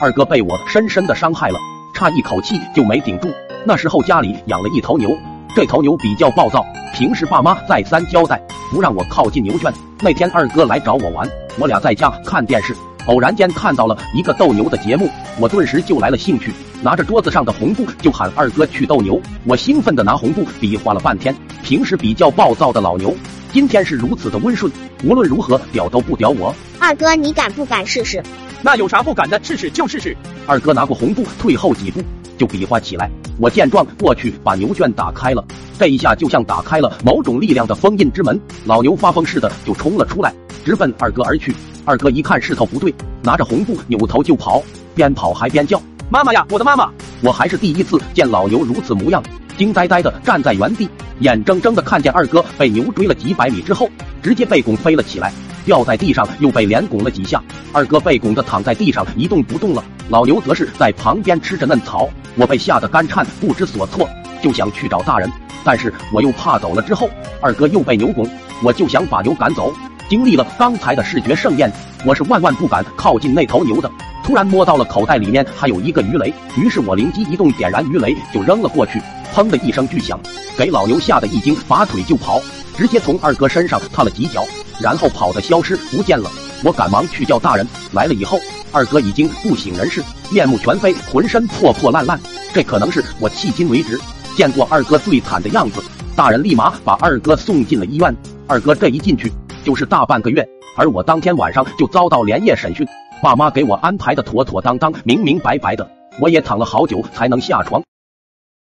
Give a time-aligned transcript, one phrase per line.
[0.00, 1.58] 二哥被我深深的伤害了，
[1.92, 3.30] 差一口气就没顶住。
[3.66, 5.14] 那时候家里养了一头牛，
[5.54, 8.40] 这头牛比较暴躁，平时爸妈再三交代
[8.70, 9.70] 不让我靠近牛圈。
[10.00, 11.28] 那天二哥来找我玩，
[11.58, 12.74] 我俩在家看电视，
[13.08, 19.20] 偶然间看到了一个斗牛的节目，我顿时就来了兴趣，拿着桌子上的红布就喊二哥去斗牛。
[19.44, 23.14] 我兴奋的拿红布比划了半天，平时比较暴躁的老牛，
[23.52, 24.72] 今天是如此的温顺，
[25.04, 26.54] 无论如何屌都不屌我。
[26.78, 28.22] 二哥，你敢不敢试试？
[28.62, 29.40] 那有啥不敢的？
[29.42, 30.16] 试试就试试。
[30.46, 32.02] 二哥拿过红布，退后几步
[32.36, 33.10] 就比划起来。
[33.38, 35.42] 我见状过去把牛圈打开了，
[35.78, 40.34] 这一下就像打开了某种力量的封印之门，老牛发疯似的就冲了出来，
[40.64, 41.54] 直奔二哥而去。
[41.86, 44.62] 二哥一看势头不对，拿着红布扭头就跑，
[44.94, 46.90] 边跑还边叫：“妈妈呀，我的妈妈！”
[47.22, 49.22] 我还是第一次见老牛如此模样，
[49.56, 50.86] 惊呆呆的站在原地，
[51.20, 53.88] 眼睁睁的看见二哥被牛追了几百米之后，
[54.22, 55.32] 直接被拱飞了起来。
[55.64, 57.42] 掉在地上，又被连拱了几下。
[57.72, 62.08] 二哥被拱得躺在地上一动不动了，老牛则是在旁边吃着嫩草。
[62.36, 64.08] 我被吓得肝颤不知所措，
[64.42, 65.30] 就想去找大人，
[65.64, 67.08] 但是我又怕走了之后，
[67.40, 68.28] 二哥又被牛拱，
[68.62, 69.72] 我就想把牛赶走。
[70.08, 71.70] 经历了刚才的视觉盛宴，
[72.04, 73.90] 我是万万不敢靠近那头牛的。
[74.24, 79.00] 突然摸到了口袋里面还有一个鱼雷，于是我灵机一动，点燃鱼雷就扔了过去。
[79.32, 80.18] 砰的一声巨响，
[80.58, 82.40] 给老牛吓得一惊，拔腿就跑，
[82.80, 84.42] 直接从二哥身上踏了几脚。
[84.80, 86.30] 然后跑的消失不见了，
[86.64, 88.40] 我赶忙去叫大人来了以后，
[88.72, 92.18] 二哥已经不省人事，面目全非，浑身破破烂烂。
[92.54, 94.00] 这可能是我迄今为止
[94.34, 95.82] 见过二哥最惨的样子。
[96.16, 98.16] 大人立马把二哥送进了医院。
[98.46, 99.30] 二哥这一进去
[99.62, 100.42] 就是大半个月，
[100.74, 102.88] 而我当天晚上就遭到连夜审讯，
[103.22, 105.86] 爸妈给我安排的妥妥当当、明明白白的，
[106.18, 107.82] 我也躺了好久才能下床。